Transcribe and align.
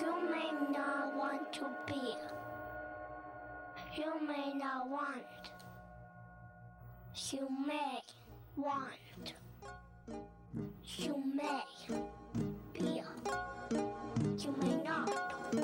you 0.00 0.28
may 0.28 0.50
not 0.72 1.16
want 1.16 1.52
to 1.52 1.66
be, 1.86 2.16
you 3.96 4.26
may 4.26 4.52
not 4.54 4.88
want, 4.88 5.24
you 7.30 7.48
may 7.66 8.00
want, 8.56 9.34
you 10.98 11.22
may 11.34 11.62
be, 12.72 13.02
you 14.38 14.56
may 14.60 14.82
not. 14.82 15.63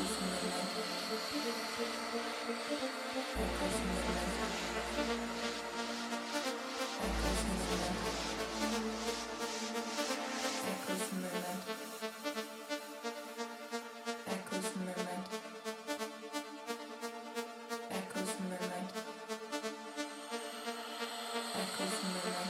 Echoes 0.00 0.16
in 22.02 22.14
the 22.14 22.30
night. 22.30 22.49